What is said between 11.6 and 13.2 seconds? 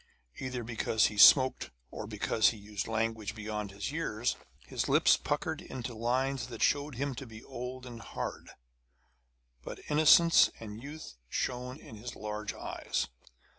in his large eyes.